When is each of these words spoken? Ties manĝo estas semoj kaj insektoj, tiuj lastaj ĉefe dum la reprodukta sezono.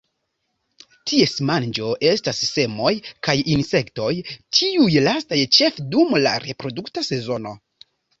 Ties 1.09 1.33
manĝo 1.49 1.89
estas 2.11 2.39
semoj 2.51 2.93
kaj 3.27 3.35
insektoj, 3.55 4.07
tiuj 4.61 4.87
lastaj 5.09 5.39
ĉefe 5.59 5.85
dum 5.93 6.17
la 6.23 6.33
reprodukta 6.47 7.05
sezono. 7.11 7.53